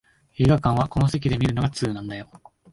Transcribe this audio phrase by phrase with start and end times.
[0.39, 2.27] 映画館はこの席で観るのが通なんだよ